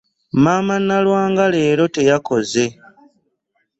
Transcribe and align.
Maama 0.43 0.75
Nalwanga 0.87 1.43
leero 1.53 1.85
teyakoze? 1.95 2.65